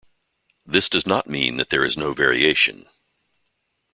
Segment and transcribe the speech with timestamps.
[0.65, 2.89] This does not mean that there is no variation.